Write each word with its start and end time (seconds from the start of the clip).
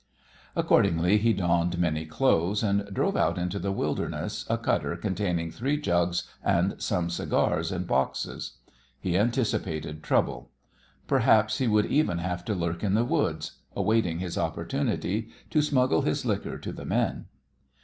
Accordingly 0.55 1.19
he 1.19 1.31
donned 1.31 1.77
many 1.77 2.07
clothes, 2.07 2.63
and 2.63 2.91
drove 2.91 3.15
out 3.15 3.37
into 3.37 3.59
the 3.59 3.71
wilderness 3.71 4.47
a 4.49 4.57
cutter 4.57 4.95
containing 4.95 5.51
three 5.51 5.79
jugs 5.79 6.23
and 6.43 6.73
some 6.81 7.07
cigars 7.11 7.71
in 7.71 7.83
boxes. 7.83 8.53
He 8.99 9.15
anticipated 9.15 10.01
trouble. 10.01 10.49
Perhaps 11.05 11.59
he 11.59 11.67
would 11.67 11.85
even 11.85 12.17
have 12.17 12.43
to 12.45 12.55
lurk 12.55 12.83
in 12.83 12.95
the 12.95 13.05
woods, 13.05 13.59
awaiting 13.75 14.17
his 14.17 14.39
opportunity 14.39 15.29
to 15.51 15.61
smuggle 15.61 16.01
his 16.01 16.25
liquor 16.25 16.57
to 16.57 16.71
the 16.71 16.85
men. 16.85 17.27